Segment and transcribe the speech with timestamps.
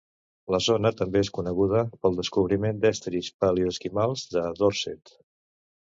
[0.53, 5.19] La zona també és coneguda pel descobriment d'estris paloesquimals de Dorset.